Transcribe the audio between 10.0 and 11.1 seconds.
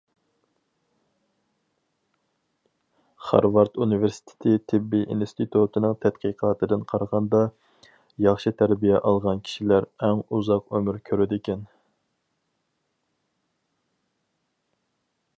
ئەڭ ئۇزاق ئۆمۈر